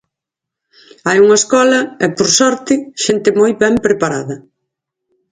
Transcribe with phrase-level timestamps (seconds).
[1.07, 2.73] Hai unha escola e, por sorte,
[3.05, 4.35] xente moi ben preparada.